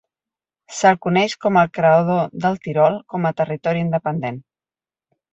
Se'l 0.75 0.95
coneix 1.05 1.33
com 1.43 1.59
el 1.61 1.67
creador 1.77 2.23
del 2.45 2.57
Tirol 2.63 2.97
com 3.15 3.27
a 3.27 3.33
territori 3.41 3.83
independent. 3.89 4.41